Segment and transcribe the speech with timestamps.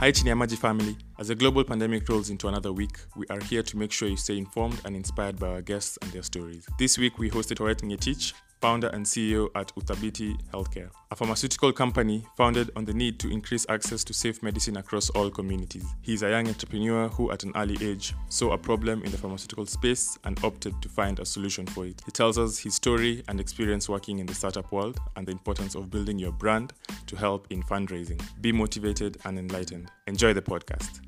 [0.00, 0.96] Hi, Chinyamaji family.
[1.18, 4.16] As the global pandemic rolls into another week, we are here to make sure you
[4.16, 6.64] stay informed and inspired by our guests and their stories.
[6.78, 12.26] This week, we hosted Horet Ngetich, founder and CEO at Uthabiti Healthcare, a pharmaceutical company
[12.36, 15.84] founded on the need to increase access to safe medicine across all communities.
[16.02, 19.18] He is a young entrepreneur who, at an early age, saw a problem in the
[19.18, 22.02] pharmaceutical space and opted to find a solution for it.
[22.04, 25.74] He tells us his story and experience working in the startup world and the importance
[25.74, 26.72] of building your brand
[27.06, 28.20] to help in fundraising.
[28.40, 29.90] Be motivated and enlightened.
[30.06, 31.07] Enjoy the podcast.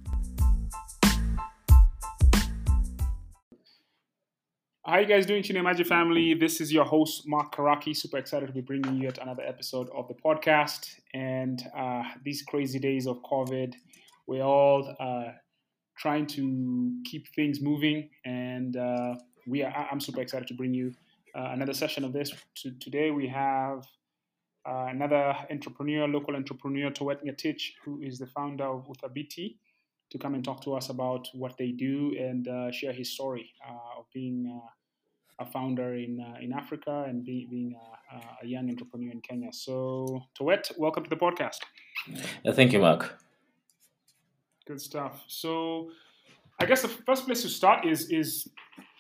[4.86, 6.32] How you guys doing, Magic family?
[6.32, 7.94] This is your host, Mark Karaki.
[7.94, 10.98] Super excited to be bringing you yet another episode of the podcast.
[11.12, 13.74] And uh, these crazy days of COVID,
[14.26, 15.32] we're all uh,
[15.98, 18.08] trying to keep things moving.
[18.24, 19.16] And uh,
[19.46, 20.94] we are, I'm super excited to bring you
[21.34, 22.32] uh, another session of this.
[22.80, 23.84] today we have
[24.66, 29.56] uh, another entrepreneur, local entrepreneur, Towet Ngetich, who is the founder of Uthabiti
[30.10, 33.52] to come and talk to us about what they do and uh, share his story
[33.66, 37.74] uh, of being uh, a founder in uh, in Africa and be, being
[38.12, 39.52] a, a, young entrepreneur in Kenya.
[39.52, 41.60] So, Towet, welcome to the podcast.
[42.54, 43.18] Thank you, Mark.
[44.66, 45.24] Good stuff.
[45.26, 45.90] So,
[46.58, 48.50] I guess the first place to start is is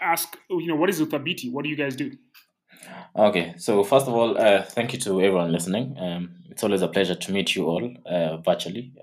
[0.00, 1.52] ask you know what is Uthabiti?
[1.52, 2.12] What do you guys do?
[3.14, 5.96] Okay, so first of all, uh, thank you to everyone listening.
[5.98, 8.94] Um, it's always a pleasure to meet you all uh, virtually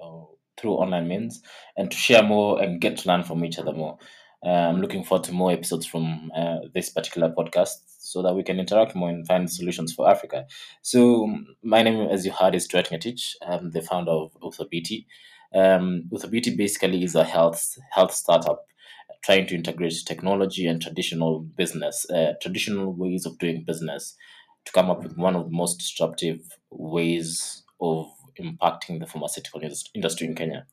[0.57, 1.41] through online means
[1.75, 3.97] and to share more and get to learn from each other more.
[4.45, 8.43] Uh, I'm looking forward to more episodes from uh, this particular podcast so that we
[8.43, 10.45] can interact more and find solutions for Africa.
[10.81, 11.27] So,
[11.63, 13.33] my name, as you heard, is Towet Ngetich.
[13.41, 15.05] I'm the founder of Uthabiti.
[15.55, 18.65] Um, Uthabiti basically is a health health startup
[19.23, 24.15] trying to integrate technology and traditional business, uh, traditional ways of doing business
[24.65, 28.07] to come up with one of the most disruptive ways of
[28.37, 29.61] impacting the pharmaceutical
[29.93, 30.65] industry in Kenya.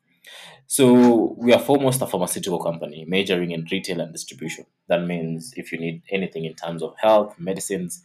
[0.66, 4.66] So we are foremost a pharmaceutical company majoring in retail and distribution.
[4.88, 8.02] That means if you need anything in terms of health, medicines,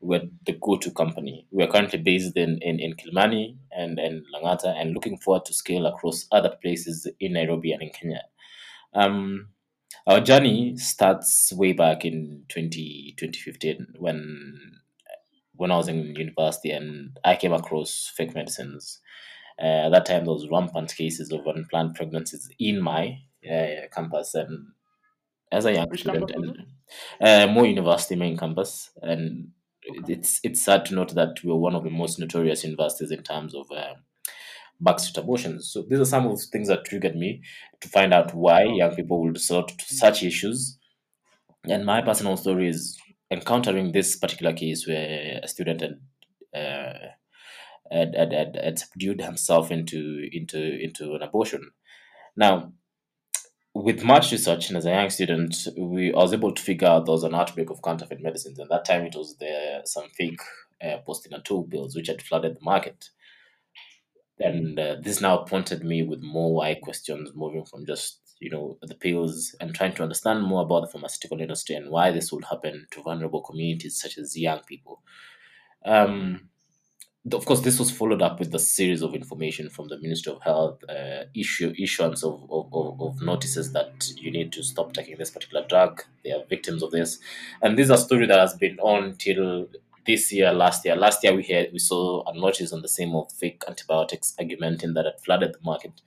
[0.00, 1.46] we're the go-to company.
[1.50, 5.86] We are currently based in, in, in and, and Langata and looking forward to scale
[5.86, 8.22] across other places in Nairobi and in Kenya.
[8.92, 9.48] Um,
[10.06, 14.80] our journey starts way back in 20, 2015 when
[15.62, 19.00] when I was in university and I came across fake medicines.
[19.62, 23.18] Uh, at that time, there was rampant cases of unplanned pregnancies in my
[23.48, 24.72] uh, campus, and
[25.52, 26.66] as a young Which student, and
[27.20, 29.52] uh, Moi University main campus, and
[30.08, 33.22] it's it's sad to note that we are one of the most notorious universities in
[33.22, 33.94] terms of uh,
[34.82, 35.70] backstreet abortions.
[35.70, 37.42] So these are some of the things that triggered me
[37.82, 40.78] to find out why young people would resort to such issues.
[41.68, 42.98] And my personal story is
[43.32, 46.00] encountering this particular case where a student had
[46.54, 47.08] uh,
[47.90, 51.70] had, had, had, subdued himself into into into an abortion.
[52.36, 52.72] Now,
[53.74, 57.06] with much research and as a young student, we I was able to figure out
[57.06, 60.40] there was an outbreak of counterfeit medicines, and that time it was the some fake
[60.82, 63.08] uh, Postinor bills which had flooded the market.
[64.38, 68.76] And uh, this now prompted me with more why questions, moving from just you know
[68.82, 72.44] the pills and trying to understand more about the pharmaceutical industry and why this would
[72.44, 75.02] happen to vulnerable communities such as young people.
[75.84, 76.48] Um,
[77.30, 80.42] of course, this was followed up with a series of information from the Ministry of
[80.42, 85.16] Health, uh, issue issuance of, of, of, of, notices that you need to stop taking
[85.18, 86.02] this particular drug.
[86.24, 87.20] They are victims of this,
[87.62, 89.68] and this is a story that has been on till
[90.06, 90.96] this year, last year.
[90.96, 94.94] Last year, we had we saw a notice on the same of fake antibiotics augmentin
[94.94, 96.00] that had flooded the market,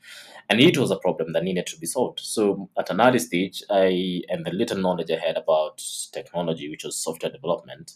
[0.50, 2.20] and it was a problem that needed to be solved.
[2.20, 5.82] So, at an early stage, I and the little knowledge I had about
[6.14, 7.94] technology, which was software development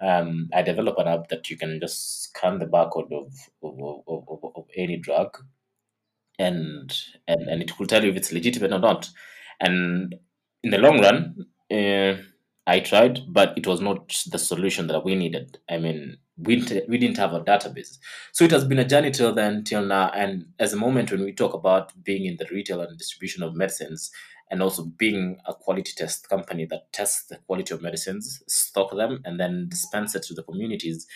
[0.00, 4.24] um, I developed an app that you can just scan the barcode of of, of,
[4.28, 5.36] of, of any drug
[6.38, 6.96] and,
[7.28, 9.10] and and it will tell you if it's legitimate or not.
[9.60, 10.14] And
[10.62, 12.22] in the long run, uh,
[12.70, 15.58] I tried, but it was not the solution that we needed.
[15.68, 17.98] I mean, we didn't, we didn't have a database.
[18.32, 20.10] So it has been a journey till then, till now.
[20.10, 23.54] And as a moment when we talk about being in the retail and distribution of
[23.54, 24.10] medicines,
[24.52, 29.20] and also being a quality test company that tests the quality of medicines, stock them,
[29.24, 31.06] and then dispense it to the communities,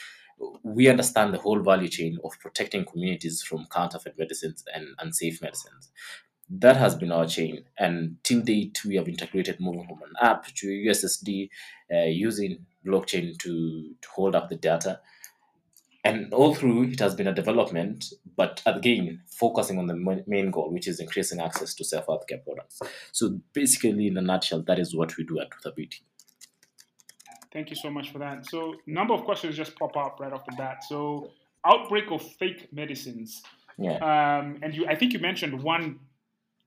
[0.62, 5.90] we understand the whole value chain of protecting communities from counterfeit medicines and unsafe medicines.
[6.60, 10.46] That has been our chain, and till date we have integrated moving from an app
[10.46, 11.48] to USSD
[11.92, 15.00] uh, using blockchain to, to hold up the data.
[16.04, 20.70] And all through it has been a development but again focusing on the main goal
[20.70, 22.80] which is increasing access to safe healthcare products.
[23.12, 26.00] So basically in a nutshell that is what we do at Uthabiti.
[27.52, 28.44] thank you so much for that.
[28.46, 30.84] So number of questions just pop up right off the bat.
[30.86, 31.30] So
[31.64, 33.42] outbreak of fake medicines.
[33.78, 33.96] Yeah.
[33.96, 36.00] Um, and you, I think you mentioned one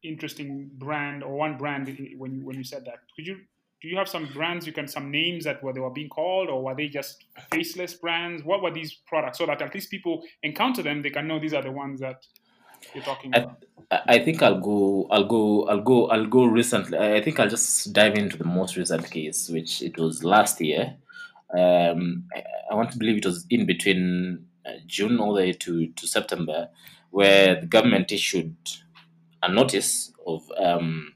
[0.03, 2.99] interesting brand or one brand when you when you said that.
[3.15, 3.37] Could you
[3.81, 6.49] do you have some brands you can some names that were they were being called
[6.49, 8.43] or were they just faceless brands?
[8.43, 11.53] What were these products so that at least people encounter them they can know these
[11.53, 12.25] are the ones that
[12.93, 13.63] you're talking about.
[13.89, 15.07] I think I'll go.
[15.09, 15.67] I'll go.
[15.67, 16.07] I'll go.
[16.07, 16.97] I'll go recently.
[16.97, 20.95] I think I'll just dive into the most recent case, which it was last year.
[21.57, 25.53] Um, I, I want to believe it was in between uh, June all the way
[25.53, 26.67] to, to September,
[27.11, 28.55] where the government issued
[29.41, 31.13] a notice of um,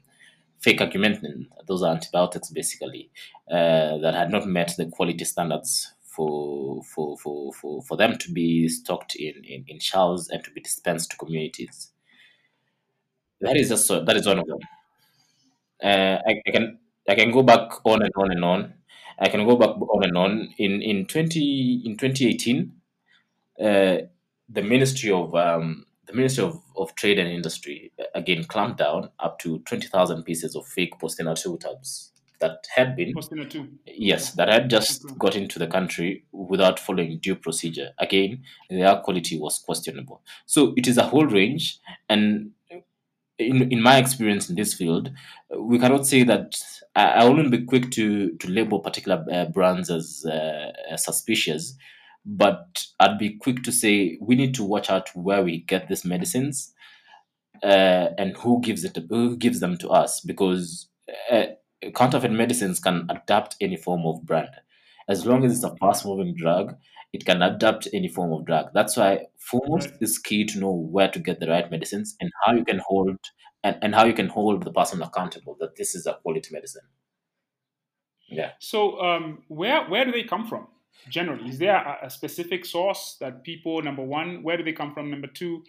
[0.60, 1.46] fake augmentin.
[1.66, 3.10] Those are antibiotics, basically,
[3.50, 8.32] uh, that had not met the quality standards for for, for, for, for them to
[8.32, 11.90] be stocked in, in, in shelves and to be dispensed to communities.
[13.40, 14.58] That is so, that is one of them.
[15.82, 16.78] Uh, I, I can
[17.08, 18.74] I can go back on and on and on.
[19.18, 20.54] I can go back on and on.
[20.58, 22.72] In in twenty in twenty eighteen,
[23.60, 24.06] uh,
[24.48, 29.38] the Ministry of um, the Ministry of, of Trade and Industry again clamped down up
[29.40, 33.68] to twenty thousand pieces of fake Postinor tabs that had been Postinor two.
[33.86, 35.14] Yes, that had just Okay.
[35.18, 37.90] got into the country without following due procedure.
[37.98, 40.22] Again, their quality was questionable.
[40.46, 41.78] So it is a whole range,
[42.08, 42.50] and
[43.38, 45.10] in, in my experience in this field,
[45.56, 46.60] we cannot say that
[46.94, 51.76] I, I wouldn't be quick to to label particular uh, brands as uh, suspicious,
[52.24, 56.04] but I'd be quick to say we need to watch out where we get these
[56.04, 56.74] medicines
[57.62, 60.88] uh, and who gives it who gives them to us because
[61.30, 61.46] uh,
[61.94, 64.50] counterfeit medicines can adapt any form of brand
[65.08, 66.74] as long as it's a fast moving drug
[67.12, 69.98] it can adapt any form of drug that's why foremost Right.
[70.00, 73.18] is key to know where to get the right medicines and how you can hold
[73.64, 76.88] and, and how you can hold the person accountable that this is a quality medicine
[78.28, 80.68] yeah So, um, where where do they come from?
[81.08, 83.82] Generally, is there a, a specific source that people?
[83.82, 85.10] Number one, where do they come from?
[85.10, 85.62] Number two,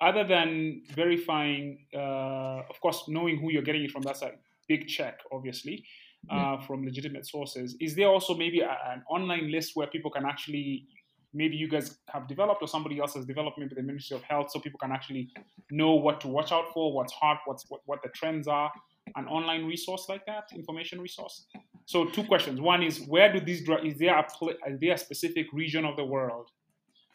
[0.00, 4.32] other than verifying, uh, of course, knowing who you're getting it from, that's a
[4.66, 5.84] big check, obviously,
[6.30, 7.76] uh, from legitimate sources.
[7.80, 10.86] Is there also maybe a, an online list where people can actually,
[11.34, 14.50] maybe you guys have developed or somebody else has developed, maybe the Ministry of Health,
[14.50, 15.28] so people can actually
[15.70, 18.72] know what to watch out for, what's hot, what's what, what the trends are,
[19.16, 21.46] an online resource like that, information resource.
[21.86, 22.60] So two questions.
[22.60, 23.84] One is where do these drugs?
[23.92, 26.50] Is there a pl- is there a specific region of the world,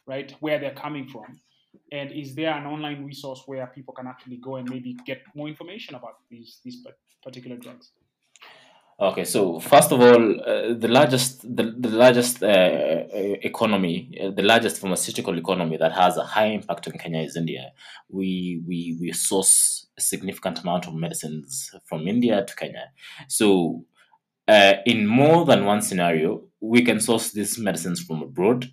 [0.05, 1.39] right, where they're coming from,
[1.91, 5.47] and is there an online resource where people can actually go and maybe get more
[5.47, 6.85] information about these these
[7.23, 7.91] particular drugs?
[8.97, 13.03] Okay, so first of all, uh, the largest the, the largest uh, uh,
[13.43, 17.73] economy, uh, the largest pharmaceutical economy that has a high impact in Kenya is India.
[18.07, 22.93] We we we source a significant amount of medicines from India to Kenya.
[23.27, 23.83] So,
[24.47, 28.71] uh, in more than one scenario, we can source these medicines from abroad,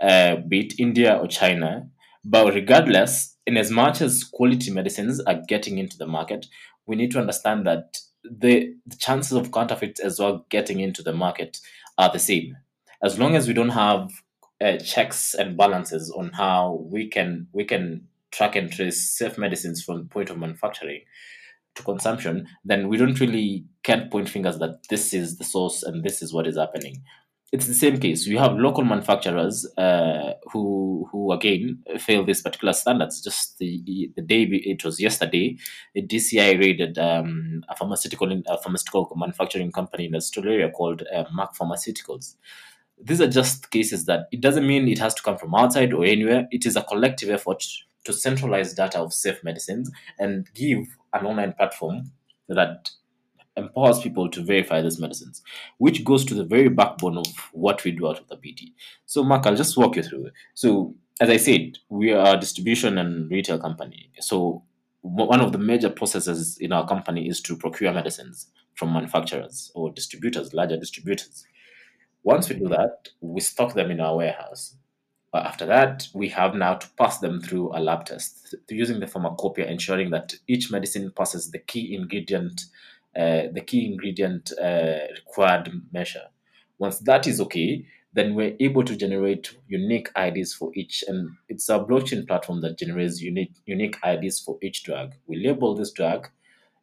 [0.00, 1.88] uh, be it India or China.
[2.24, 6.46] But regardless, in as much as quality medicines are getting into the market,
[6.86, 7.98] we need to understand that
[8.30, 11.58] the, the chances of counterfeits as well getting into the market
[11.98, 12.56] are the same.
[13.02, 14.10] As long as we don't have
[14.62, 19.82] uh, checks and balances on how we can we can track and trace safe medicines
[19.82, 21.02] from point of manufacturing
[21.74, 26.04] to consumption, then we don't really can't point fingers that this is the source and
[26.04, 27.02] this is what is happening.
[27.54, 28.26] It's the same case.
[28.26, 33.22] You have local manufacturers uh, who who again fail these particular standards.
[33.22, 35.56] Just the the day it was yesterday,
[35.94, 41.56] the DCI raided um, a pharmaceutical a pharmaceutical manufacturing company in Australia called uh, Merck
[41.56, 42.34] Pharmaceuticals.
[43.00, 46.04] These are just cases that it doesn't mean it has to come from outside or
[46.04, 46.48] anywhere.
[46.50, 47.62] It is a collective effort
[48.04, 50.80] to centralize data of safe medicines and give
[51.12, 52.10] an online platform
[52.48, 52.90] that
[53.56, 55.42] empowers people to verify these medicines,
[55.78, 58.72] which goes to the very backbone of what we do at Uthabiti.
[59.06, 60.32] So, Mark, I'll just walk you through it.
[60.54, 64.10] So, as I said, we are a distribution and retail company.
[64.20, 64.64] So,
[65.02, 69.92] one of the major processes in our company is to procure medicines from manufacturers or
[69.92, 71.44] distributors, larger distributors.
[72.22, 74.76] Once we do that, we stock them in our warehouse.
[75.30, 79.06] But after that, we have now to pass them through a lab test using the
[79.06, 82.62] pharmacopoeia, ensuring that each medicine passes the key ingredient,
[83.14, 86.26] the key ingredient uh, required measure.
[86.78, 91.68] Once that is okay, then we're able to generate unique IDs for each, and it's
[91.68, 95.14] a blockchain platform that generates unique unique IDs for each drug.
[95.26, 96.28] We label this drug,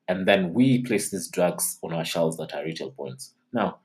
[0.08, 3.34] and then we place these drugs on our shelves that are retail points.
[3.54, 3.80] Now,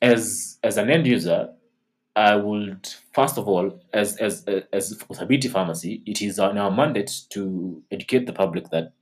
[0.00, 1.50] as as an end user,
[2.16, 7.12] I would first of all, as as as for pharmacy, it is on our mandate
[7.30, 8.92] to educate the public that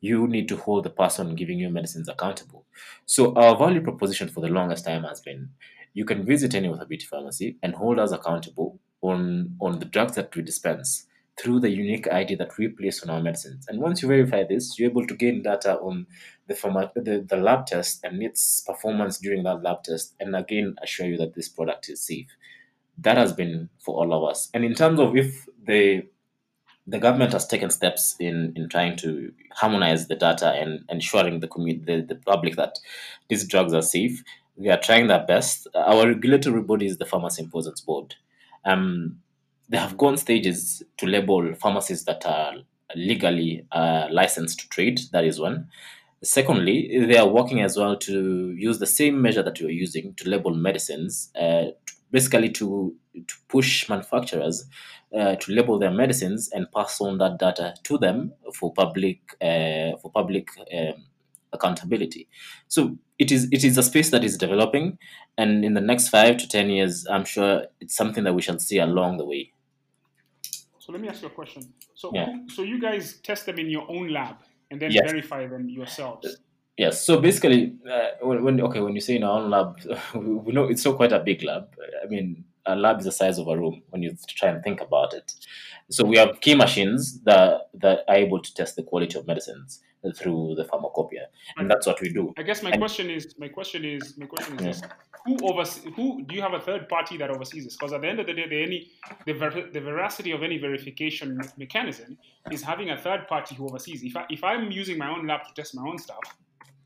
[0.00, 2.64] you need to hold the person giving you medicines accountable.
[3.06, 5.50] So our value proposition for the longest time has been
[5.92, 10.34] you can visit any beauty pharmacy and hold us accountable on on the drugs that
[10.34, 11.06] we dispense
[11.40, 13.66] through the unique ID that we place on our medicines.
[13.68, 16.06] And once you verify this, you're able to gain data on
[16.48, 20.76] the format, the, the lab test and its performance during that lab test, and again
[20.82, 22.28] assure you that this product is safe.
[22.98, 24.50] That has been for all of us.
[24.52, 26.02] And in terms of if the
[26.90, 31.46] the government has taken steps in, in trying to harmonize the data and ensuring the,
[31.46, 32.78] the, the public that
[33.28, 34.22] these drugs are safe.
[34.56, 35.68] We are trying their best.
[35.74, 38.16] Our regulatory body is the Pharmacy and Poisons Board.
[38.64, 39.20] Um,
[39.68, 42.54] they have gone stages to label pharmacies that are
[42.96, 45.00] legally uh, licensed to trade.
[45.12, 45.68] That is one.
[46.24, 50.28] Secondly, they are working as well to use the same measure that you're using to
[50.28, 51.66] label medicines, uh,
[52.10, 54.66] basically to, to push manufacturers
[55.16, 59.96] uh, to label their medicines and pass on that data to them for public uh,
[60.00, 61.04] for public um,
[61.52, 62.28] accountability.
[62.68, 64.98] So it is it is a space that is developing,
[65.36, 68.58] and in the next five to ten years, I'm sure it's something that we shall
[68.58, 69.52] see along the way.
[70.78, 71.62] So let me ask you a question.
[71.94, 72.28] So Yeah.
[72.48, 74.36] so you guys test them in your own lab
[74.70, 75.10] and then Yes.
[75.10, 76.38] verify them yourselves.
[76.76, 77.04] Yes.
[77.04, 79.78] So basically, uh, when, when okay, when you say in our own lab,
[80.14, 81.74] we we know it's not quite a big lab.
[82.02, 84.80] I mean, a lab is the size of a room when you try and think
[84.80, 85.32] about it.
[85.90, 89.80] So we have key machines that that are able to test the quality of medicines
[90.16, 91.26] through the pharmacopoeia,
[91.58, 92.32] and that's what we do.
[92.38, 94.66] I guess my And- question is my question is my question is Yeah.
[94.68, 94.82] this:
[95.26, 95.92] Who oversees?
[95.96, 97.76] Who do you have a third party that oversees this?
[97.76, 98.90] Because at the end of the day, the any
[99.26, 102.16] the, ver- the veracity of any verification me- mechanism
[102.50, 104.02] is having a third party who oversees.
[104.02, 106.24] If I if I'm using my own lab to test my own stuff,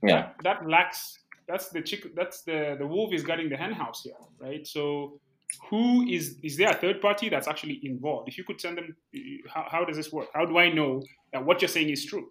[0.03, 0.31] Yeah.
[0.43, 1.19] that lacks.
[1.47, 2.03] That's the chick.
[2.17, 4.67] That's the the wolf is guarding the hen house here, right?
[4.67, 5.21] So.
[5.71, 8.29] Who is is there a third party that's actually involved?
[8.29, 8.97] If you could send them,
[9.53, 10.29] how, how does this work?
[10.35, 12.29] How do I know that what you're saying is true?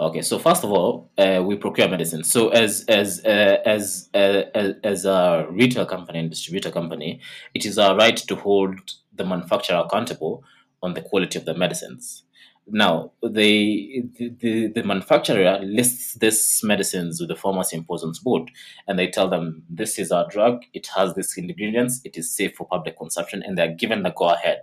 [0.00, 2.22] Okay, so first of all, uh, we procure medicine.
[2.22, 7.20] So as as uh, as uh, as as a retail company and distributor company,
[7.54, 8.78] it is our right to hold
[9.12, 10.44] the manufacturer accountable
[10.82, 12.22] on the quality of the medicines.
[12.70, 18.50] Now, the the, the, manufacturer lists these medicines with the Pharmacy and Poisons Board,
[18.86, 20.64] and they tell them this is our drug.
[20.74, 22.00] It has these ingredients.
[22.04, 24.62] It is safe for public consumption, and they are given the go ahead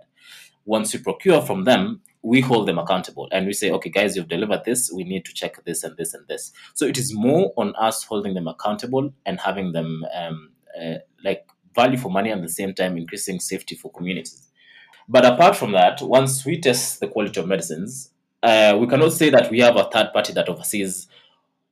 [0.66, 4.28] once we procure from them, we hold them accountable and we say, okay, guys, you've
[4.28, 4.90] delivered this.
[4.92, 6.52] We need to check this and this and this.
[6.74, 11.46] So it is more on us holding them accountable and having them um, uh, like
[11.74, 14.45] value for money and at the same time increasing safety for communities.
[15.08, 18.10] But apart from that, once we test the quality of medicines,
[18.42, 21.08] uh, we cannot say that we have a third party that oversees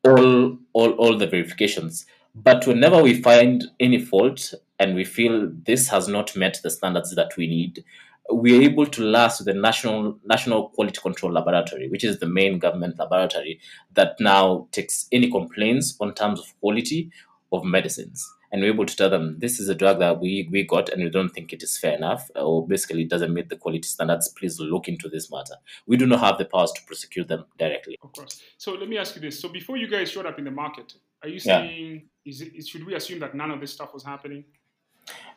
[0.04, 2.06] all, all, all the verifications.
[2.34, 7.14] But whenever we find any fault and we feel this has not met the standards
[7.14, 7.84] that we need,
[8.32, 12.58] we are able to last the national national quality control laboratory, which is the main
[12.58, 13.60] government laboratory
[13.94, 17.10] that now takes any complaints on terms of quality
[17.52, 18.26] of medicines.
[18.54, 21.02] And we're able to tell them this is a drug that we, we got and
[21.02, 24.28] we don't think it is fair enough, or basically it doesn't meet the quality standards.
[24.28, 25.56] Please look into this matter.
[25.88, 27.98] We do not have the powers to prosecute them directly.
[28.00, 28.40] Of course.
[28.56, 30.94] So let me ask you this: So before you guys showed up in the market,
[31.24, 31.62] are you Yeah.
[31.62, 34.44] saying is it should we assume that none of this stuff was happening?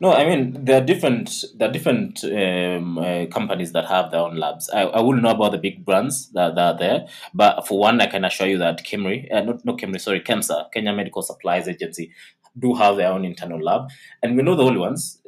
[0.00, 4.20] No, I mean there are different there are different um, uh, companies that have their
[4.20, 4.70] own labs.
[4.70, 8.00] I, I wouldn't know about the big brands that, that are there, but for one,
[8.00, 11.66] I can assure you that Kemri, uh, not not Kemri, sorry, KEMSA, Kenya Medical Supplies
[11.68, 12.12] Agency,
[12.58, 13.88] do have their own internal lab,
[14.22, 15.20] and we know the only ones.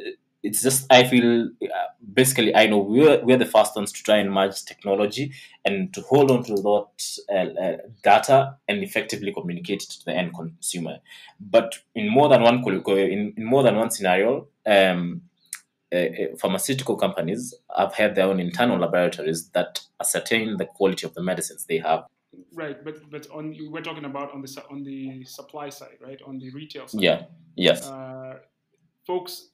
[0.42, 4.16] It's just I feel uh, basically I know we're we're the first ones to try
[4.16, 5.32] and merge technology
[5.64, 10.12] and to hold on to that uh, uh, data and effectively communicate it to the
[10.12, 10.98] end consumer.
[11.38, 15.22] But in more than one in, in more than one scenario um,
[15.92, 21.14] uh, uh, pharmaceutical companies have had their own internal laboratories that ascertain the quality of
[21.14, 22.04] the medicines they have
[22.54, 26.20] Right, but but on we're talking about on the on the supply side, right?
[26.26, 27.02] On the retail side.
[27.02, 27.22] yeah
[27.56, 28.34] yes Uh,
[29.06, 29.50] folks,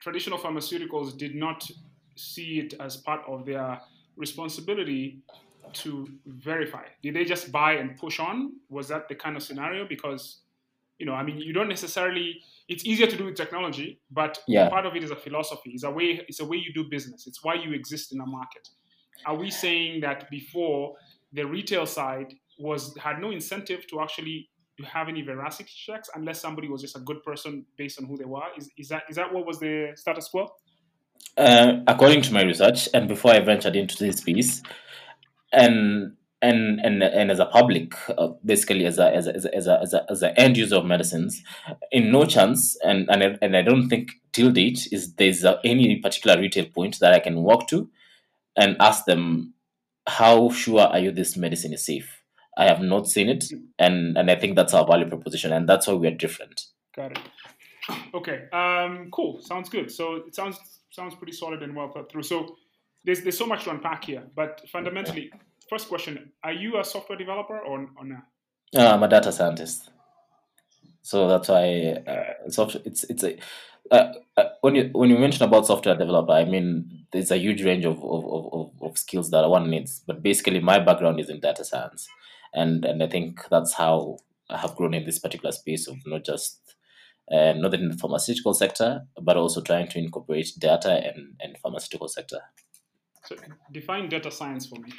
[0.00, 1.68] traditional pharmaceuticals did not
[2.16, 3.80] see it as part of their
[4.16, 5.22] responsibility
[5.72, 6.84] to verify.
[7.02, 8.54] Did they just buy and push on?
[8.68, 9.86] Was that the kind of scenario?
[9.86, 10.40] Because,
[10.98, 12.40] you know, I mean, you don't necessarily.
[12.68, 14.68] It's easier to do with technology, but Yeah.
[14.68, 15.70] part of it is a philosophy.
[15.70, 16.24] It's a way.
[16.28, 17.26] It's a way you do business.
[17.28, 18.68] It's why you exist in a market.
[19.26, 20.96] Are we saying that before
[21.32, 24.48] the retail side was had no incentive to actually
[24.84, 28.24] have any veracity checks unless somebody was just a good person based on who they
[28.24, 28.42] were?
[28.56, 30.48] Is, is that is that what was the status quo?
[31.36, 34.62] Uh, according to my research, and before I ventured into this piece,
[35.52, 39.80] and and and and as a public, uh, basically as a as a, as a,
[39.80, 41.42] as a, as a, end user of medicines,
[41.92, 46.40] in no chance, and and and I don't think till date is there's any particular
[46.40, 47.90] retail point that I can walk to
[48.56, 49.54] and ask them,
[50.10, 52.22] how sure are you this medicine is safe?
[52.56, 53.44] I have not seen it,
[53.78, 56.66] and and I think that's our value proposition, and that's why we are different.
[56.94, 57.18] Got it.
[58.14, 58.48] Okay.
[58.52, 59.40] Um, cool.
[59.40, 59.90] Sounds good.
[59.90, 60.58] So it sounds
[60.90, 62.24] sounds pretty solid and well thought through.
[62.24, 62.56] So
[63.04, 65.32] there's there's so much to unpack here, but fundamentally,
[65.68, 68.24] first question: Are you a software developer or or not?
[68.76, 69.90] Uh, I'm a data scientist,
[71.02, 72.82] so that's why uh, software.
[72.84, 73.38] It's it's a
[73.90, 77.62] uh, uh, when you when you mention about software developer, I mean there's a huge
[77.64, 80.02] range of of, of, of skills that one needs.
[80.06, 82.08] But basically, my background is in data science,
[82.54, 84.18] and and I think that's how
[84.48, 86.76] I have grown in this particular space of not just
[87.32, 92.08] uh, not in the pharmaceutical sector, but also trying to incorporate data and and pharmaceutical
[92.08, 92.40] sector.
[93.24, 93.36] So
[93.72, 94.92] define data science for me.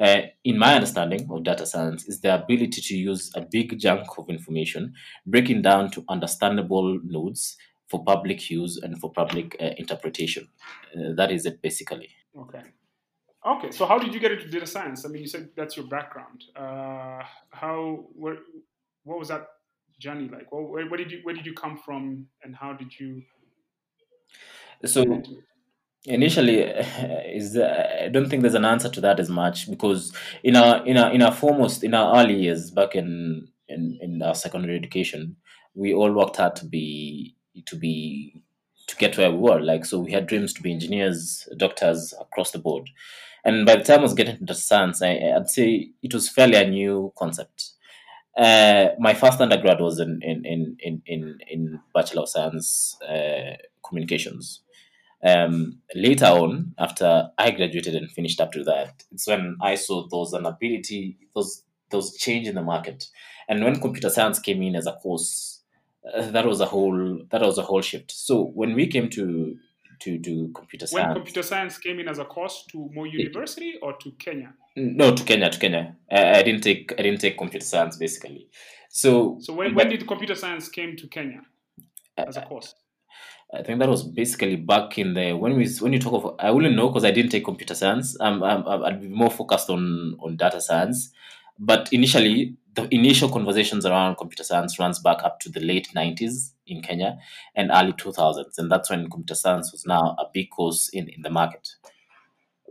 [0.00, 4.06] Uh, in my understanding of data science is the ability to use a big chunk
[4.16, 4.94] of information
[5.26, 7.56] breaking down to understandable nodes
[7.88, 10.48] for public use and for public uh, interpretation.
[10.96, 12.08] Uh, that is it basically.
[12.38, 12.62] Okay.
[13.46, 15.04] Okay so how did you get into data science?
[15.04, 16.44] I mean you said that's your background.
[16.56, 18.38] Uh, how where,
[19.04, 19.46] what was that
[19.98, 20.50] journey like?
[20.50, 23.22] Where, where did you where did you come from and how did you
[24.86, 25.04] so
[26.06, 30.84] initially is i don't think there's an answer to that as much because in our
[30.86, 34.76] in our in our foremost in our early years back in in, in our secondary
[34.76, 35.36] education
[35.74, 37.34] we all worked hard to be
[37.66, 38.42] to be
[38.86, 39.60] to get where we were.
[39.60, 42.90] Like so we had dreams to be engineers doctors across the board.
[43.44, 46.56] And by the time i was getting into science I, i'd say it was fairly
[46.56, 47.70] a new concept.
[48.36, 53.56] Uh, my first undergrad was in in in in in, in bachelor of science uh,
[53.86, 54.60] communications
[55.22, 60.08] um, later on, after I graduated and finished up to that, it's when I saw
[60.08, 63.08] those an ability, those those change in the market,
[63.48, 65.60] and when computer science came in as a course,
[66.14, 68.12] uh, that was a whole that was a whole shift.
[68.12, 69.56] So when we came to
[70.00, 73.74] to do computer science, when computer science came in as a course to Moi University
[73.82, 74.54] or to Kenya?
[74.76, 75.96] No, to Kenya, to Kenya.
[76.10, 78.48] I, I didn't take I didn't take computer science basically.
[78.88, 81.42] So so when, when did computer science came to Kenya
[82.16, 82.74] as a course?
[83.52, 86.50] I think that was basically back in the when we when you talk of I
[86.50, 88.16] wouldn't know because I didn't take computer science.
[88.20, 91.12] Um, I'm, I'd be more focused on on data science.
[91.58, 96.52] But initially, the initial conversations around computer science runs back up to the late 90s
[96.66, 97.18] in Kenya
[97.54, 101.22] and early 2000s, and that's when computer science was now a big course in in
[101.22, 101.74] the market.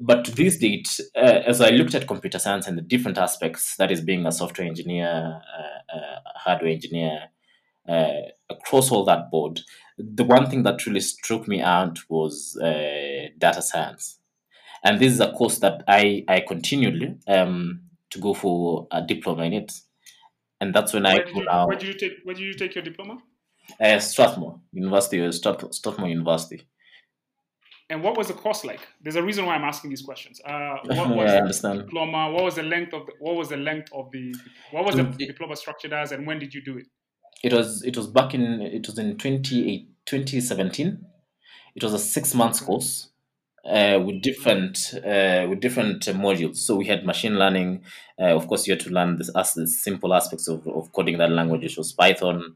[0.01, 3.75] But to this date, uh, as I looked at computer science and the different aspects,
[3.75, 7.23] that is being a software engineer, uh, uh, hardware engineer,
[7.87, 9.59] uh, across all that board,
[9.99, 14.19] the one thing that really struck me out was uh, data science.
[14.83, 17.81] And this is a course that I, I continued um,
[18.12, 19.73] to go for a diploma in it.
[20.62, 21.67] And that's when where I you, now.
[21.67, 23.17] Where did you take Where did you take your diploma?
[23.79, 26.63] Uh, Strathmore University, uh, Strath- Strathmore University.
[27.91, 28.81] And what was the course like?
[29.01, 30.39] There's a reason why I'm asking these questions.
[30.45, 32.31] Uh, what Yeah, was I the diploma?
[32.31, 34.35] What was the length of the, What was the length of the
[34.71, 36.88] What was the Mm, it- diploma structured as, and when did you do it?
[37.43, 41.06] It was it was back in it was in 28, 2017.
[41.75, 43.10] It was a six months course
[43.65, 46.58] uh, with different uh, with different uh, modules.
[46.58, 47.84] So we had machine learning.
[48.19, 51.17] Uh, of course, you had to learn this as the simple aspects of, of coding
[51.19, 52.56] that language, which was Python,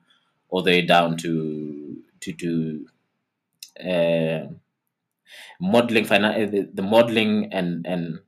[0.50, 2.86] all the way down to to to
[3.80, 4.48] uh,
[5.60, 8.20] modeling, finan- uh, the, the modeling, and and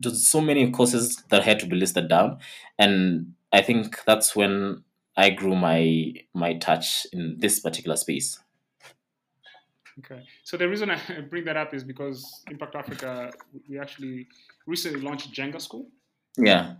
[0.00, 2.38] there's so many courses that had to be listed down,
[2.78, 4.82] and I think that's when
[5.16, 8.38] I grew my my touch in this particular space.
[9.98, 10.22] Okay.
[10.44, 11.00] So the reason I
[11.30, 13.32] bring that up is because Impact Africa,
[13.68, 14.28] we actually
[14.66, 15.88] recently launched Jenga School.
[16.36, 16.76] Yeah,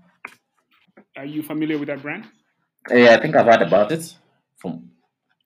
[1.17, 2.27] Are you familiar with that brand?
[2.91, 4.15] yeah, I think I've heard about it.
[4.57, 4.91] From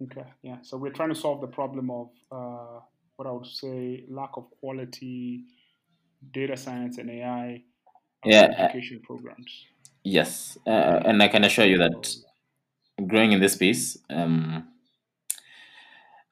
[0.02, 0.24] Okay.
[0.42, 0.58] Yeah.
[0.62, 2.80] So we're trying to solve the problem of uh,
[3.16, 5.44] what I would say lack of quality
[6.32, 7.62] data science and AI
[8.24, 9.66] Yeah, education programs.
[10.04, 12.14] yes, uh, and I can assure you that
[13.06, 14.68] growing in this space, um,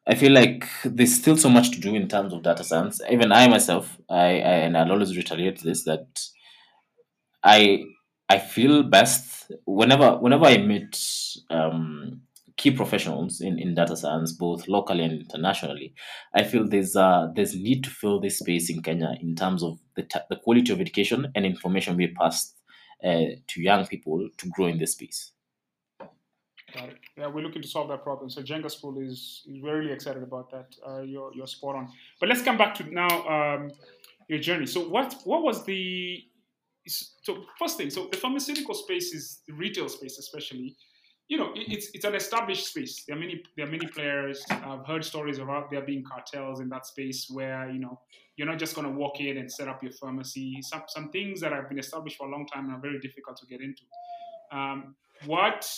[0.07, 3.01] I feel like there's still so much to do in terms of data science.
[3.11, 6.21] Even I myself, I, I and I'll always retaliate this that
[7.45, 7.85] I
[8.29, 10.99] I feel best whenever whenever I meet
[11.51, 12.23] um,
[12.57, 15.95] key professionals in, in data science, both locally and internationally.
[16.35, 19.79] I feel there's uh, there's need to fill this space in Kenya in terms of
[19.95, 22.57] the ta- the quality of education and information we passed
[23.05, 25.33] uh, to young people to grow in this space.
[26.75, 28.31] Yeah, we're looking to solve that problem.
[28.31, 30.75] So Jenga School is, is we're really excited about that.
[30.87, 31.89] Uh, you're you're spot on.
[32.21, 33.71] But let's come back to now um,
[34.29, 34.67] your journey.
[34.67, 36.23] So what what was the
[36.87, 37.91] so first thing?
[37.91, 40.77] So the pharmaceutical space is the retail space, especially.
[41.29, 43.05] You know, it, it's it's an established space.
[43.07, 44.45] There are many there are many players.
[44.51, 48.01] I've heard stories about there being cartels in that space where you know
[48.37, 50.59] you're not just going to walk in and set up your pharmacy.
[50.63, 53.37] Some some things that have been established for a long time and are very difficult
[53.39, 53.83] to get into.
[54.53, 54.95] Um,
[55.27, 55.69] what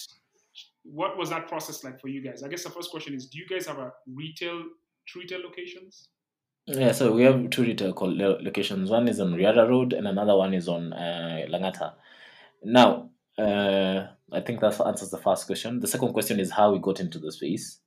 [0.84, 2.42] what was that process like for you guys?
[2.42, 4.62] I guess the first question is: Do you guys have a retail
[5.06, 6.08] two retail locations?
[6.66, 8.90] Yeah, so we have two retail locations.
[8.90, 11.94] One is on Riara Road, and another one is on uh, Langata.
[12.62, 15.80] Now, uh, I think that answers the first question.
[15.80, 17.80] The second question is how we got into the space.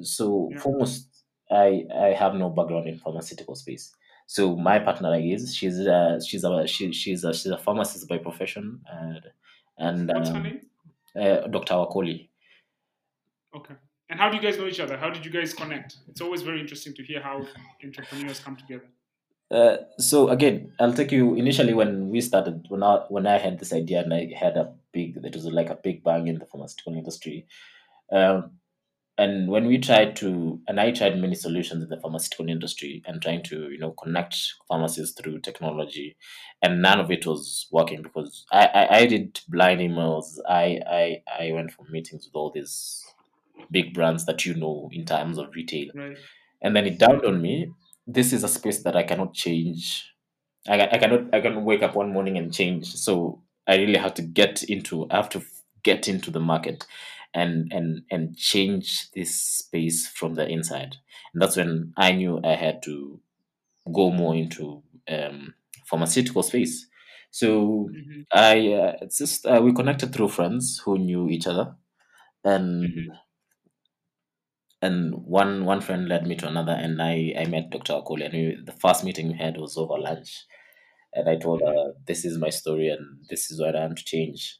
[0.00, 0.60] So, yeah.
[0.60, 1.08] foremost,
[1.50, 3.94] I I have no background in pharmaceutical space.
[4.26, 8.18] So my partner is she's uh, she's a she, she's a she's a pharmacist by
[8.18, 9.20] profession and
[9.78, 10.60] and what's um, her name?
[11.18, 11.74] Uh, Dr.
[11.74, 12.28] Wakoli.
[13.54, 13.74] Okay.
[14.08, 14.96] And how do you guys know each other?
[14.96, 15.96] How did you guys connect?
[16.08, 17.46] It's always very interesting to hear how
[17.82, 18.84] entrepreneurs come together.
[19.50, 23.58] Uh, so again, I'll take you initially when we started when I when I had
[23.58, 26.46] this idea and I had a big it was like a big bang in the
[26.46, 27.46] pharmaceutical industry.
[28.10, 28.52] Um,
[29.18, 33.20] and when we tried to and i tried many solutions in the pharmaceutical industry and
[33.20, 34.36] trying to you know connect
[34.68, 36.16] pharmacies through technology
[36.62, 40.38] and none of it was working because i i, I did blind emails.
[40.48, 43.04] I i i went for meetings with all these
[43.70, 45.88] big brands that you know in terms of retail.
[45.94, 46.16] Right.
[46.62, 47.70] and then it dawned on me
[48.06, 50.08] this is a space that i cannot change.
[50.68, 52.86] I, I cannot i can wake up one morning and change.
[52.94, 55.42] So i really have to get into i have to
[55.82, 56.86] get into the market
[57.34, 60.96] and and and change this space from the inside.
[61.32, 63.20] And that's when I knew I had to
[63.92, 65.54] go more into um,
[65.86, 66.86] pharmaceutical space.
[67.30, 68.22] So mm-hmm.
[68.32, 71.74] I uh, it's just uh, we connected through friends who knew each other,
[72.44, 73.14] and mm-hmm.
[74.82, 77.94] and one one friend led me to another, and I I met Dr.
[77.94, 80.44] Wakoli, and we, the first meeting we had was over lunch,
[81.14, 84.04] and I told her this is my story and this is what I want to
[84.04, 84.58] change,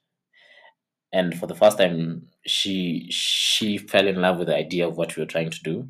[1.13, 5.17] and for the first time she she fell in love with the idea of what
[5.17, 5.89] we were trying to do.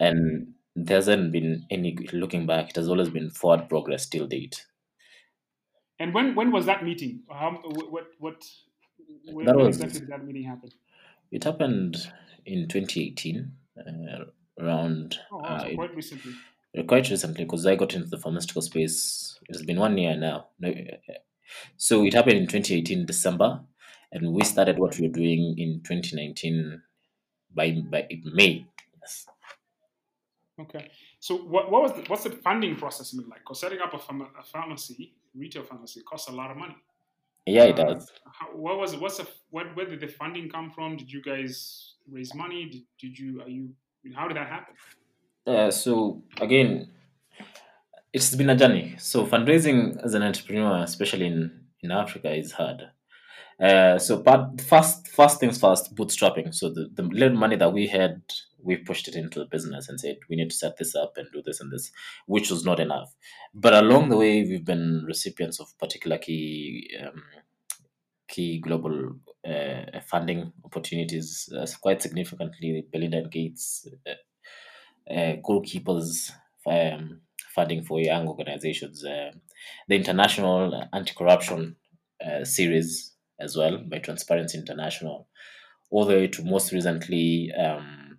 [0.00, 2.70] And there hasn't been any looking back.
[2.70, 4.66] It has always been forward progress till date.
[5.98, 7.20] And when when was that meeting?
[7.30, 8.42] How, what what
[9.26, 10.70] when, that was, exactly did that meeting happen?
[11.30, 11.96] It happened
[12.44, 14.24] in 2018 uh,
[14.58, 16.32] around oh, uh, quite recently.
[16.88, 20.48] quite recently because i got into the pharmaceutical space it has been one year now.
[21.76, 23.60] So it happened in 2018 december
[24.12, 26.80] and we started what we were doing in 2019
[27.54, 28.66] by by May.
[29.00, 29.26] Yes.
[30.60, 30.90] Okay.
[31.18, 33.40] So what, what was the, what's the funding process like?
[33.40, 36.76] Because setting up a, pharma, a, pharmacy, retail pharmacy, costs a lot of money.
[37.46, 38.10] Yeah, it uh, does.
[38.32, 39.00] How, what was it?
[39.00, 39.74] What's the what?
[39.74, 40.96] Where did the funding come from?
[40.96, 42.66] Did you guys raise money?
[42.66, 43.70] Did, did you are you?
[44.14, 44.74] How did that happen?
[45.46, 46.88] Uh, so again,
[48.12, 48.94] it's been a journey.
[48.98, 52.90] So fundraising as an entrepreneur, especially in in Africa, is hard.
[53.62, 56.52] Uh, so, but first, first things first, bootstrapping.
[56.52, 58.20] So the, the little money that we had,
[58.60, 61.28] we pushed it into the business and said we need to set this up and
[61.32, 61.92] do this and this,
[62.26, 63.14] which was not enough.
[63.54, 67.22] But along the way, we've been recipients of particular key um,
[68.28, 72.84] key global uh, funding opportunities uh, quite significantly.
[72.90, 76.32] Belinda and Gates, uh, uh, goalkeepers.
[76.64, 77.20] Um,
[77.54, 79.30] funding for young organizations, uh,
[79.88, 81.76] the International Anti Corruption
[82.24, 83.11] uh, series
[83.42, 85.28] as well by Transparency International,
[85.90, 88.18] all the way to most recently um,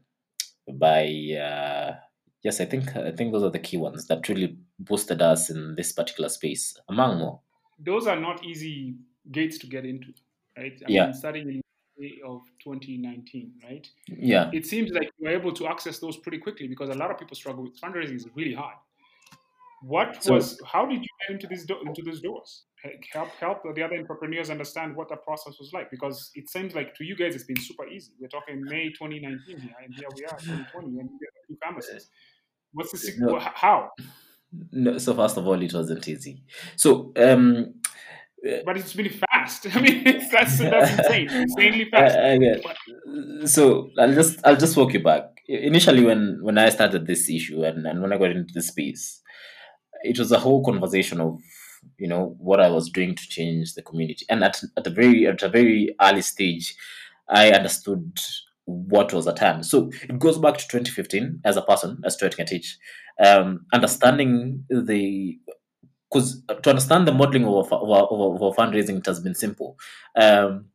[0.74, 1.06] by
[1.40, 1.96] uh,
[2.44, 5.76] yes, I think I think those are the key ones that really boosted us in
[5.76, 7.42] this particular space, among more.
[7.80, 8.96] Those are not easy
[9.32, 10.14] gates to get into,
[10.58, 10.80] right?
[10.82, 11.06] I yeah.
[11.06, 11.62] Mean, starting in
[11.98, 13.88] May of 2019, right?
[14.08, 14.50] Yeah.
[14.54, 17.36] It seems like you're able to access those pretty quickly because a lot of people
[17.36, 18.76] struggle with fundraising is really hard.
[19.86, 20.60] What so, was?
[20.66, 22.64] How did you get into these do- into these doors?
[23.12, 26.96] Help help the other entrepreneurs understand what the process was like because it seems like
[26.96, 28.14] to you guys it's been super easy.
[28.20, 32.10] We're talking May 2019 here, and here we are 2020, and you get two pharmacies.
[32.72, 33.90] What's the no, how?
[34.72, 36.44] No, so first of all, it wasn't easy.
[36.78, 37.74] So um,
[38.48, 39.68] uh, but it's really fast.
[39.76, 40.60] I mean, that's that's
[41.00, 42.16] insane, insanely uh, fast.
[42.16, 45.42] Uh, I, I so I'll just I'll just walk you back.
[45.48, 49.22] Initially, when when I started this issue and, and when I got into the space,
[50.04, 51.42] it was a whole conversation of
[51.98, 54.26] you know what I was doing to change the community.
[54.30, 56.76] And at at a very at a very early stage,
[57.30, 58.20] I understood
[58.66, 59.66] what was at hand.
[59.66, 62.76] So it goes back to 2015 as a person, as Towet Ngetich,
[63.24, 65.38] um, understanding the
[66.10, 69.78] because to understand the modeling of, of, of, of, fundraising, it has been simple.
[70.16, 70.66] Um,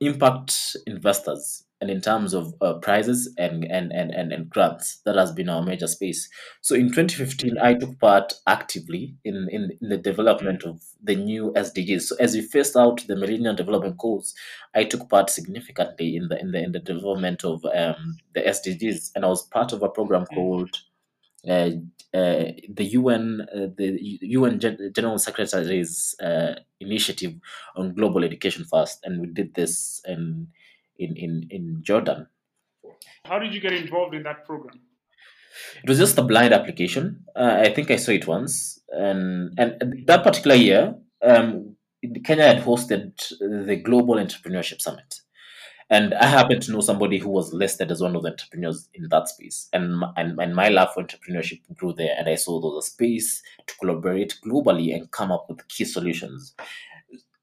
[0.00, 5.16] impact investors and in terms of uh, prizes and, and, and, and, and grants, that
[5.16, 6.28] has been our major space.
[6.60, 11.52] So in 2015, I took part actively in, in, in the development of the new
[11.56, 12.02] SDGs.
[12.02, 14.34] So as we phased out the Millennium Development Goals,
[14.74, 19.12] I took part significantly in the in the in the development of um, the SDGs,
[19.14, 20.34] and I was part of a program mm.
[20.34, 20.76] called
[21.48, 21.70] uh,
[22.12, 27.34] uh, the UN, uh, the UN Gen- General Secretary's uh, initiative
[27.76, 30.48] on global education first, and we did this in
[31.00, 32.28] in, in, in Jordan.
[33.24, 34.80] How did you get involved in that program?
[35.82, 37.24] It was just a blind application.
[37.34, 41.76] Uh, I think I saw it once, and and that particular year, um,
[42.24, 45.20] Kenya had hosted the Global Entrepreneurship Summit,
[45.90, 49.08] and I happened to know somebody who was listed as one of the entrepreneurs in
[49.10, 52.70] that space, and and, and my love for entrepreneurship grew there, and I saw there
[52.70, 56.54] was a space to collaborate globally and come up with key solutions.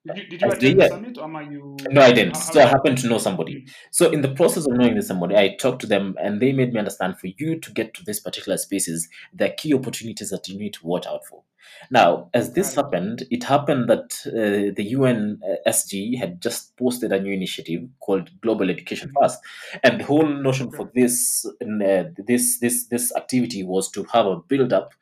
[0.08, 1.78] Did you, did you attend the summit or am you?
[1.90, 2.36] No, I didn't.
[2.36, 3.66] So I happened to know somebody.
[3.92, 6.74] So in the process of knowing this somebody, I talked to them and they made
[6.74, 10.48] me understand for you to get to this particular spaces, there are key opportunities that
[10.48, 11.44] you need to watch out for.
[11.92, 17.12] Now, as this happened, it happened that uh, the UN uh, SG had just posted
[17.12, 19.40] a new initiative called Global Education First,
[19.84, 24.38] and the whole notion for this uh, this this this activity was to have a
[24.38, 24.94] build up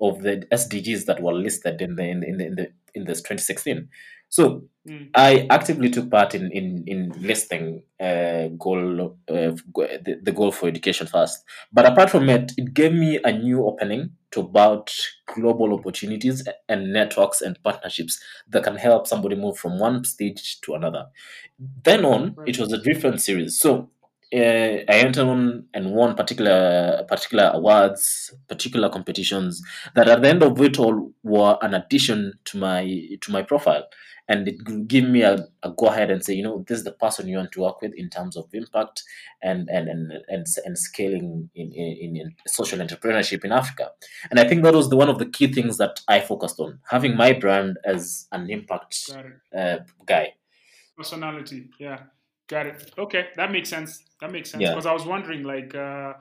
[0.00, 3.04] of the SDGs that were listed in the in the in the in, the, in
[3.04, 3.88] this 2016.
[4.28, 5.08] So mm.
[5.14, 10.68] I actively took part in in, in listing uh, goal uh, the, the goal for
[10.68, 11.44] education first.
[11.72, 14.92] But apart from it, it gave me a new opening to about
[15.26, 20.74] global opportunities and networks and partnerships that can help somebody move from one stage to
[20.74, 21.06] another.
[21.84, 22.48] Then on, right.
[22.48, 23.58] it was a different series.
[23.58, 23.90] So
[24.34, 29.62] uh, I entered on and won particular particular awards, particular competitions
[29.94, 33.84] that at the end of it all were an addition to my to my profile
[34.28, 36.92] and it give me a, a go ahead and say, you know, this is the
[36.92, 39.02] person you want to work with in terms of impact
[39.42, 43.90] and and and and, and scaling in, in, in social entrepreneurship in Africa.
[44.30, 46.80] And I think that was the one of the key things that I focused on,
[46.90, 49.10] having my brand as an impact
[49.56, 50.34] uh, guy.
[50.96, 52.00] Personality, yeah,
[52.48, 52.92] got it.
[52.98, 54.02] Okay, that makes sense.
[54.20, 54.90] That makes sense because yeah.
[54.90, 55.74] I was wondering, like.
[55.74, 56.14] Uh,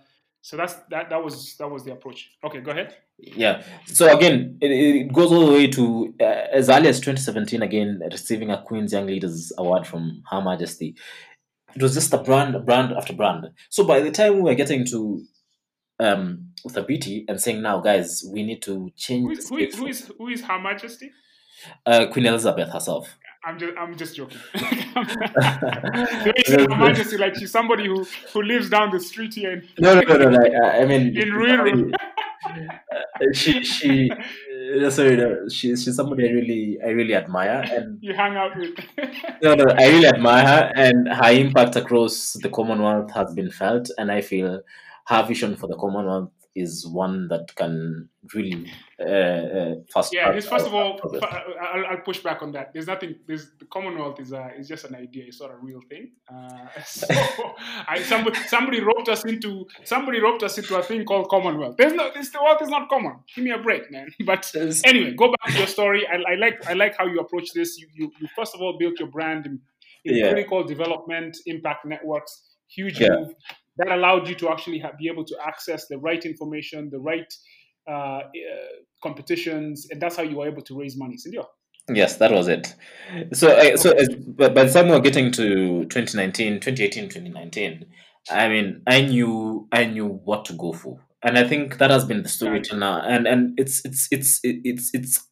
[0.46, 2.30] so that's that that was that was the approach.
[2.44, 2.96] Okay go ahead.
[3.18, 3.64] Yeah.
[3.88, 8.00] So again it, it goes all the way to uh, as early as 2017 again
[8.12, 10.96] receiving a queen's young leaders award from her majesty.
[11.76, 13.48] It was just a brand brand after brand.
[13.70, 15.24] So by the time we were getting to
[16.00, 19.88] um Uthabiti and saying now guys we need to change who is, who is, who
[19.88, 21.10] is, who is her majesty?
[21.88, 24.40] Uh, queen elizabeth herself I'm just I'm just joking.
[24.56, 28.04] Her Majesty, like she's somebody who
[28.34, 29.54] who lives down the street here.
[29.54, 30.38] In, no, no, no, no.
[30.38, 31.92] Like, uh, I mean, in real.
[32.46, 37.98] Uh, she she uh, sorry no, she's she's somebody I really I really admire and
[38.02, 38.78] you hang out with.
[39.42, 43.90] no, no, I really admire her and her impact across the Commonwealth has been felt,
[43.98, 44.62] and I feel
[45.08, 50.14] her vision for the Commonwealth is one that can really uh, uh, fast.
[50.14, 52.72] Yeah, this, first of all, I'll, I'll, push back on that.
[52.74, 53.16] There's nothing.
[53.28, 55.26] There's the Commonwealth is a is just an idea.
[55.28, 56.12] It's not a real thing.
[56.34, 57.08] Uh, so
[57.88, 61.76] I, somebody somebody roped us into somebody roped us into a thing called Commonwealth.
[61.78, 63.18] There's no this the world is not common.
[63.36, 64.08] Give me a break, man.
[64.26, 64.50] But
[64.86, 66.08] anyway, go back to your story.
[66.08, 67.78] I, I like I like how you approach this.
[67.78, 69.60] You, you you first of all built your brand in,
[70.06, 70.32] in yeah.
[70.32, 72.44] critical development impact networks.
[72.68, 73.10] Huge yeah.
[73.10, 73.34] move
[73.78, 77.32] that allowed you to actually have, be able to access the right information, the right
[77.90, 78.22] uh, uh,
[79.04, 81.16] competitions, and that's how you were able to raise money.
[81.16, 81.46] Sindio?
[81.90, 82.74] Yes, that was it.
[83.34, 87.86] So, uh, so as, by the time we were getting to 2019, 2018, 2019,
[88.32, 92.06] I mean, I knew I knew what to go for, and I think that has
[92.06, 93.02] been the story till now.
[93.02, 95.28] And and it's it's it's it's it's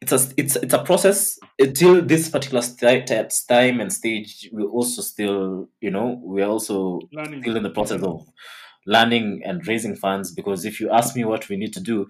[0.00, 3.08] it's a it's it's a process until this particular st-
[3.48, 7.42] time and stage we also still you know we're also learning.
[7.42, 8.26] still in the process of
[8.86, 12.06] learning and raising funds because if you ask me what we need to do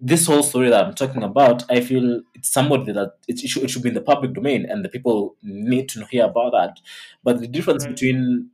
[0.00, 3.70] this whole story that i'm talking about i feel it's somebody that it should, it
[3.70, 6.78] should be in the public domain and the people need to hear about that
[7.24, 7.94] but the difference right.
[7.94, 8.50] between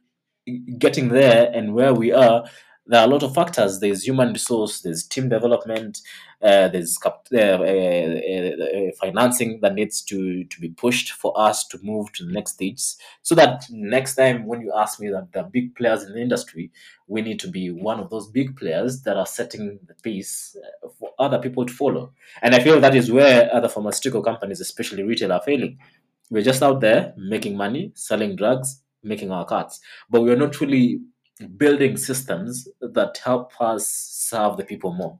[0.78, 2.44] getting there and where we are
[2.86, 3.80] there are a lot of factors.
[3.80, 6.00] There's human resource, there's team development,
[6.42, 11.78] uh, there's uh, uh, uh, financing that needs to, to be pushed for us to
[11.82, 12.80] move to the next stage.
[13.22, 16.70] So that next time when you ask me that the big players in the industry,
[17.08, 20.88] we need to be one of those big players that are setting the pace uh,
[20.98, 22.12] for other people to follow.
[22.42, 25.78] And I feel that is where other pharmaceutical companies, especially retail, are failing.
[26.30, 31.00] We're just out there making money, selling drugs, making our cards, but we're not really
[31.56, 35.18] building systems that help us serve the people more.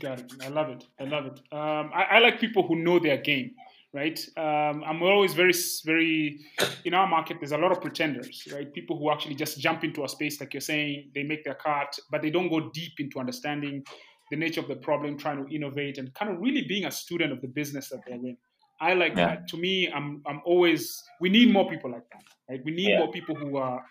[0.00, 0.32] Got it.
[0.42, 0.84] I love it.
[1.00, 1.40] I love it.
[1.52, 3.52] Um, I, I, like people who know their game,
[3.92, 4.18] right?
[4.36, 5.52] Um, I'm always very,
[5.84, 6.40] very,
[6.84, 8.72] in our market, there's a lot of pretenders, right?
[8.72, 11.96] People who actually just jump into a space, like you're saying, they make their cart,
[12.10, 13.82] but they don't go deep into understanding
[14.30, 17.32] the nature of the problem, trying to innovate, and kind of really being a student
[17.32, 18.36] of the business that they're in.
[18.80, 19.26] I like yeah.
[19.26, 19.48] that.
[19.48, 22.60] To me, I'm, I'm always, we need more people like that, right?
[22.64, 22.98] We need yeah.
[22.98, 23.82] more people who are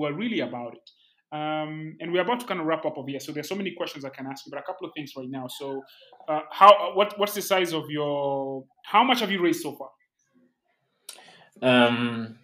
[0.00, 0.90] who are really about it.
[1.32, 3.20] Um, and we're about to kind of wrap up over here.
[3.20, 5.28] So there's so many questions I can ask you, but a couple of things right
[5.28, 5.46] now.
[5.46, 5.82] So,
[6.28, 8.64] uh, how what what's the size of your?
[8.84, 9.90] How much have you raised so far?
[11.62, 12.38] Um,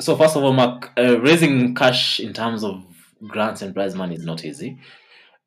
[0.00, 2.84] so first of all, Mark, uh, raising cash in terms of
[3.28, 4.78] grants and prize money is not easy.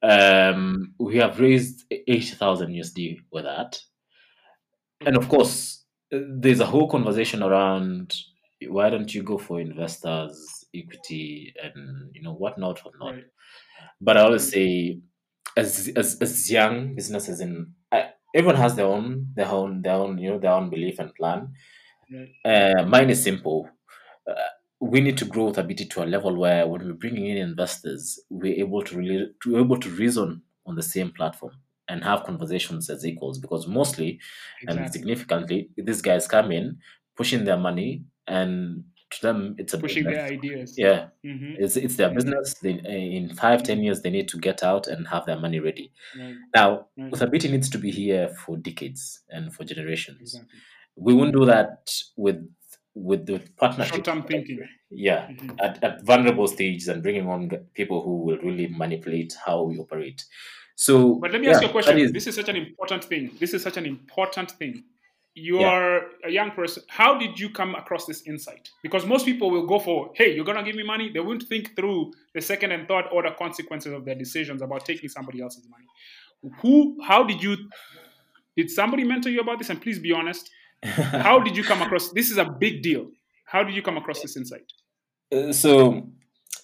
[0.01, 3.79] Um, we have raised 80,000 USD with that.
[5.05, 8.15] And of course, there's a whole conversation around
[8.67, 13.15] why don't you go for investors, equity, and you know whatnot, whatnot.
[13.15, 13.25] Right.
[14.01, 14.99] But I always say,
[15.57, 20.17] as as, as young businesses, in uh, everyone has their own their own their own
[20.17, 21.53] you know their own belief and plan.
[22.11, 22.77] Right.
[22.77, 23.69] Uh, mine is simple.
[24.29, 24.33] Uh,
[24.79, 28.59] we need to grow Uthabiti to a level where when we're bringing in investors, we're
[28.59, 31.53] able to really to be able to reason on the same platform
[31.87, 33.37] and have conversations as equals.
[33.37, 34.19] Because mostly
[34.67, 36.79] and significantly, these guys come in
[37.15, 38.83] pushing their money, and
[39.15, 40.23] to them it's a Pushing business.
[40.29, 40.75] their ideas.
[40.77, 42.55] Yeah, hmm it's it's their business.
[42.55, 42.71] They,
[43.17, 45.91] in five ten years, they need to get out and have their money ready.
[46.19, 46.35] Right.
[46.53, 47.11] Now, Right.
[47.11, 50.21] Uthabiti needs to be here for decades and for generations.
[50.35, 50.59] Exactly.
[50.95, 52.47] We won't do that with
[52.93, 53.95] with the partnership.
[53.95, 54.59] Short-term thinking.
[54.89, 55.55] Yeah, Mhm.
[55.59, 60.23] at, at vulnerable stages and bringing on people who will really manipulate how we operate.
[60.75, 61.97] So, But let me yeah, ask you a question.
[61.99, 63.31] is- This is such an important thing.
[63.39, 64.83] This is such an important thing.
[65.37, 65.67] You Yeah.
[65.69, 66.83] are a young person.
[66.87, 68.69] How did you come across this insight?
[68.81, 71.09] Because most people will go for, hey, you're gonna give me money.
[71.09, 75.09] They won't think through the second and third order consequences of their decisions about taking
[75.09, 75.85] somebody else's money.
[76.61, 76.97] Who?
[77.03, 77.57] How did you?
[78.55, 79.69] Did somebody mentor you about this?
[79.69, 80.49] And please be honest.
[80.83, 82.11] How did you come across?
[82.13, 83.11] This is a big deal.
[83.45, 84.71] How did you come across this insight?
[85.33, 86.07] Uh, so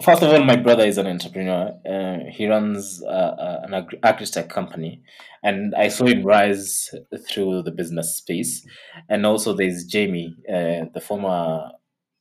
[0.02, 1.74] first of all my brother is an entrepreneur.
[1.86, 5.02] Uh, he runs uh, uh, an agri- agri-tech company
[5.44, 6.90] and i saw him rise
[7.28, 8.66] through the business space.
[9.10, 11.72] And also there's jamie uh, the former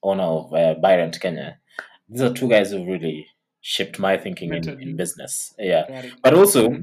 [0.02, 1.58] owner of uh, Byrant kenya.
[2.08, 3.26] These are two guys who really
[3.60, 5.54] shaped my thinking in, in business.
[5.58, 6.06] Yeah.
[6.22, 6.80] But also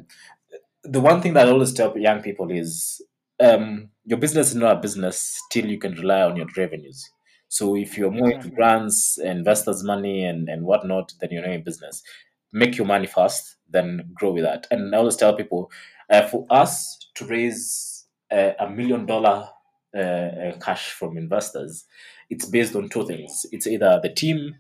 [0.83, 3.01] the one thing that I always tell young people is
[3.39, 7.11] um, your business is not a business till you can rely on your revenues.
[7.49, 8.51] So if you're more into Exactly.
[8.51, 12.03] grants, investors' money, and and whatnot, then you're in business.
[12.53, 14.67] Make your money first, then grow with that.
[14.71, 15.71] And I always tell people,
[16.09, 19.49] uh, for us to raise uh, a million dollar
[19.95, 21.85] uh, uh, cash from investors,
[22.29, 23.45] it's based on two things.
[23.51, 24.55] It's either the team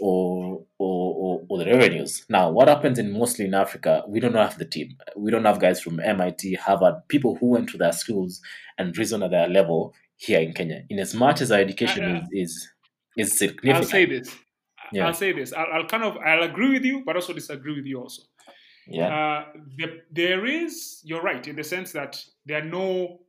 [0.00, 2.24] or, or, or, or the revenues.
[2.28, 4.96] Now, what happens in mostly in Africa, we don't have the team.
[5.16, 8.40] We don't have guys from MIT, Harvard, people who went to their schools
[8.78, 9.94] and reason at their level
[10.26, 10.80] here in Kenya.
[10.90, 12.52] In as much as our education Uh, is,
[13.16, 13.86] is, is I'll significant.
[13.94, 14.36] say this.
[14.92, 15.06] Yeah.
[15.06, 15.52] I'll say this.
[15.52, 18.22] I'll, I'll kind of I'll agree with you, but also disagree with you also.
[18.86, 19.08] yeah.
[19.08, 19.44] Uh,
[19.78, 22.12] there, there is, you're right, in the sense that
[22.46, 23.20] there are no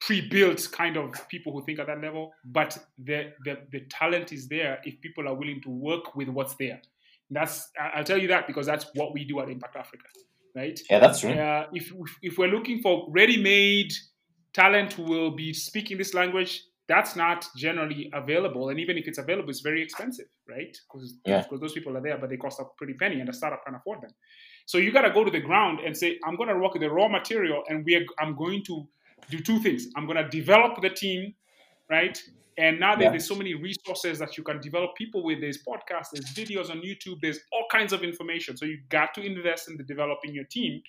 [0.00, 4.48] pre-built kind of people who think at that level, but the, the, the talent is
[4.48, 6.80] there if people are willing to work with what's there.
[7.30, 10.04] That's I'll tell you that because that's what we do at Impact Africa,
[10.54, 10.78] right?
[10.90, 11.30] yeah, that's true.
[11.32, 11.90] Uh, if
[12.22, 13.92] if we're looking for ready-made
[14.54, 18.68] talent who will be speaking this language, that's not generally available.
[18.68, 20.76] And even if it's available, it's very expensive, right?
[20.86, 21.44] Because Yeah.
[21.50, 24.02] those people are there, but they cost a pretty penny, and a startup can't afford
[24.02, 24.10] them.
[24.66, 26.82] So you got to go to the ground and say, I'm going to work with
[26.82, 28.86] the raw material, and we are, I'm going to
[29.30, 29.86] do two things.
[29.96, 31.34] I'm going to develop the team,
[31.90, 32.18] right?
[32.56, 33.10] And now Yeah.
[33.10, 35.40] there's so many resources that you can develop people with.
[35.40, 38.56] There's podcasts, there's videos on YouTube, there's all kinds of information.
[38.56, 40.82] So you got to invest in the developing your team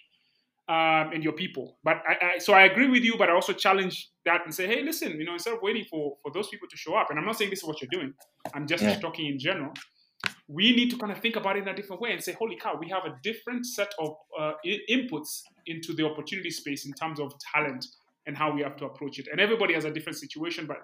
[0.67, 1.77] um, and your people.
[1.83, 4.65] But I, I, so I agree with you, but I also challenge that and say,
[4.67, 7.19] hey, listen, you know, instead of waiting for for those people to show up, and
[7.19, 8.13] I'm not saying this is what you're doing.
[8.53, 8.99] I'm just Yeah.
[8.99, 9.71] talking in general.
[10.47, 12.55] We need to kind of think about it in a different way and say, holy
[12.55, 16.93] cow, we have a different set of uh, I- inputs into the opportunity space in
[16.93, 17.85] terms of talent
[18.27, 19.27] and how we have to approach it.
[19.31, 20.77] And everybody has a different situation, but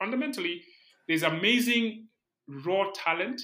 [0.00, 0.62] fundamentally,
[1.08, 2.06] there's amazing
[2.48, 3.40] raw talent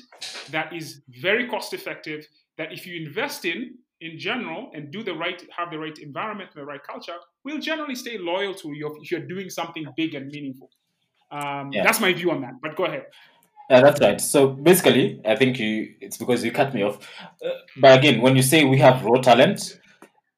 [0.50, 2.26] that is very cost effective.
[2.56, 6.50] That if you invest in in general and do the right, have the right environment,
[6.54, 10.26] the right culture, will generally stay loyal to you if you're doing something big and
[10.28, 10.70] meaningful.
[11.30, 11.82] Um, Yeah.
[11.84, 12.54] That's my view on that.
[12.62, 13.06] But go ahead.
[13.70, 14.18] Yeah, that's right.
[14.20, 16.96] So basically, I think you it's because you cut me off.
[17.44, 19.78] Uh, but again, when you say we have raw talent,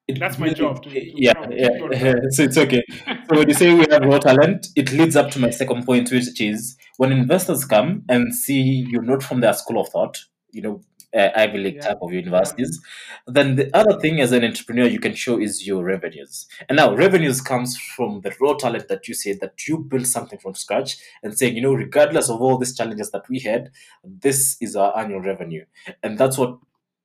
[0.07, 1.69] it That's my job to- to yeah, yeah.
[1.69, 2.17] keep you on track.
[2.31, 2.83] so it's okay.
[3.29, 6.11] So when you say we have raw talent, it leads up to my second point,
[6.11, 10.17] which is when investors come and see you're not from their school of thought,
[10.51, 10.81] you know,
[11.15, 11.81] uh, Ivy League Yeah.
[11.81, 12.81] type of universities,
[13.27, 16.47] then the other thing as an entrepreneur you can show is your revenues.
[16.69, 20.39] And now revenues comes from the raw talent that you say that you build something
[20.39, 23.71] from scratch and saying, you know, regardless of all these challenges that we had,
[24.03, 25.65] this is our annual revenue.
[26.03, 26.59] And that's what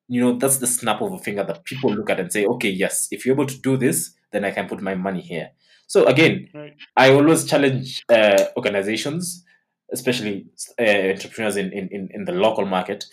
[0.09, 2.69] you know, that's the snap of a finger that people look at and say, okay,
[2.71, 5.51] yes, if you're able to do this, then I can put my money here.
[5.87, 6.77] So again, Right.
[6.97, 9.45] I always challenge uh, organizations,
[9.93, 10.47] especially
[10.79, 13.05] uh, entrepreneurs in, in, in, in the local market,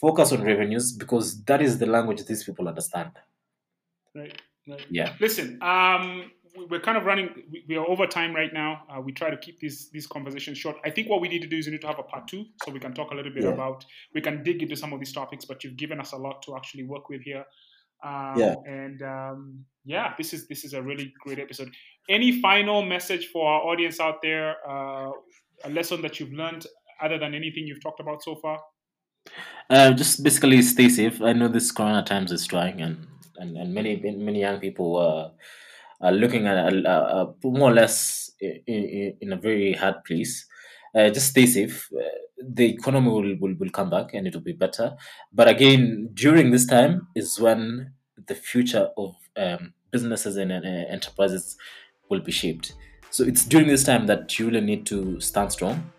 [0.00, 3.10] focus on revenues because that is the language these people understand.
[4.14, 4.40] Right.
[4.68, 4.86] Right.
[4.90, 5.14] Yeah.
[5.20, 7.28] Listen, um, we- we're kind of running.
[7.52, 8.70] we- We are over time right now.
[8.90, 10.76] Uh, we try to keep these these conversations short.
[10.84, 12.42] I think what we need to do is we need to have a part two,
[12.64, 13.50] so we can talk a little bit Yeah.
[13.58, 13.84] about.
[14.14, 16.56] We can dig into some of these topics, but you've given us a lot to
[16.56, 17.44] actually work with here.
[18.02, 18.54] Um, Yeah.
[18.66, 21.70] And um, yeah, this is this is a really great episode.
[22.08, 24.56] Any final message for our audience out there?
[24.68, 25.10] Uh,
[25.64, 26.66] a lesson that you've learned
[27.00, 28.58] other than anything you've talked about so far?
[29.70, 31.20] Uh, just basically stay safe.
[31.20, 35.30] I know this Corona times is trying, and and, and many many young people uh,
[36.00, 40.46] are looking at a more or less in, in, in a very hard place.
[40.94, 41.90] Uh, just stay safe.
[41.92, 42.02] Uh,
[42.42, 44.96] the economy will, will, will come back and it will be better.
[45.32, 47.92] But again, during this time is when
[48.26, 51.56] the future of um, businesses and uh, enterprises
[52.08, 52.74] will be shaped.
[53.10, 55.92] So it's during this time that you really need to stand strong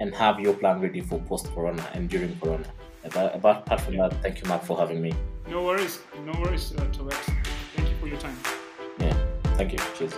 [0.00, 2.66] and have your plan ready for post Corona and during Corona.
[3.04, 5.12] About, about apart from that, thank you, Mark, for having me.
[5.48, 6.00] No worries.
[6.24, 7.14] No worries, uh, Towet.
[7.76, 8.36] Thank you for your time.
[8.98, 9.16] Yeah,
[9.56, 9.78] thank you.
[9.96, 10.14] Cheers.